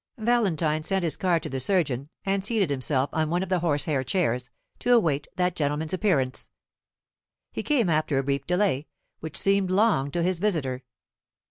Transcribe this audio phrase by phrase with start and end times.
[0.17, 4.03] Valentine sent his card to the surgeon, and seated himself on one of the horsehair
[4.03, 6.49] chairs, to await that gentleman's appearance.
[7.51, 8.87] He came after a brief delay,
[9.19, 10.81] which seemed long to his visitor.